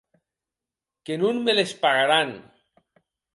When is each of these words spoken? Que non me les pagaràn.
Que 1.09 1.15
non 1.23 1.35
me 1.45 1.53
les 1.59 1.73
pagaràn. 1.85 2.33